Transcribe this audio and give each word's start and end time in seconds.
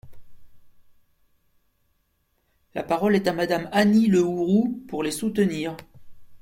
La 2.73 2.81
parole 2.81 3.15
est 3.15 3.27
à 3.27 3.33
Madame 3.33 3.69
Annie 3.71 4.07
Le 4.07 4.23
Houerou, 4.23 4.81
pour 4.87 5.03
les 5.03 5.11
soutenir. 5.11 5.77